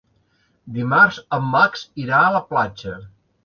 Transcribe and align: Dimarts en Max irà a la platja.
Dimarts 0.77 1.21
en 1.39 1.47
Max 1.57 1.87
irà 2.07 2.25
a 2.25 2.35
la 2.39 2.45
platja. 2.51 2.99